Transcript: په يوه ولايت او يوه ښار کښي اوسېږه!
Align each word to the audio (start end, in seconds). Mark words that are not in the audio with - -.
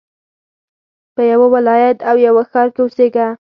په 1.15 1.21
يوه 1.31 1.47
ولايت 1.55 1.97
او 2.09 2.15
يوه 2.27 2.43
ښار 2.51 2.67
کښي 2.75 2.81
اوسېږه! 2.81 3.27